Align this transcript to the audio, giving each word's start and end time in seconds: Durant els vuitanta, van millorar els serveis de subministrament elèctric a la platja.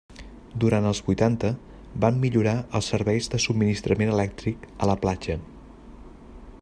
Durant 0.61 0.85
els 0.91 1.01
vuitanta, 1.09 1.51
van 2.05 2.17
millorar 2.23 2.55
els 2.79 2.89
serveis 2.95 3.29
de 3.35 3.43
subministrament 3.45 4.15
elèctric 4.15 4.67
a 4.87 4.93
la 4.93 4.97
platja. 5.05 5.39